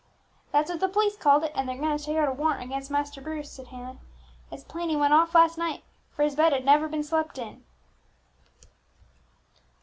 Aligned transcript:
"That's 0.51 0.71
what 0.71 0.79
the 0.79 0.89
p'lice 0.89 1.15
called 1.15 1.43
it; 1.43 1.51
and 1.53 1.69
they're 1.69 1.77
going 1.77 1.95
to 1.95 2.03
take 2.03 2.17
out 2.17 2.27
a 2.27 2.31
warrant 2.31 2.63
against 2.63 2.89
Master 2.89 3.21
Bruce," 3.21 3.51
said 3.51 3.67
Hannah. 3.67 3.97
"It's 4.51 4.63
plain 4.63 4.89
he 4.89 4.95
went 4.95 5.13
off 5.13 5.35
last 5.35 5.59
night, 5.59 5.83
for 6.15 6.23
his 6.23 6.33
bed 6.35 6.53
had 6.53 6.65
never 6.65 6.87
been 6.87 7.03
slept 7.03 7.37
in." 7.37 7.63